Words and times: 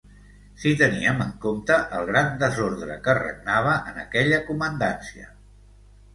Si 0.61 0.69
teníem 0.77 1.19
en 1.25 1.33
compte 1.43 1.77
el 1.97 2.07
gran 2.07 2.31
desordre 2.45 2.97
que 3.09 3.15
regnava 3.19 3.77
en 3.93 4.01
aquella 4.07 4.43
Comandància... 4.51 5.31